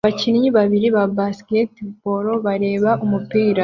Abakinnyi 0.05 0.49
babiri 0.57 0.87
ba 0.95 1.03
basketball 1.17 2.25
bareba 2.45 2.91
umupira 3.05 3.59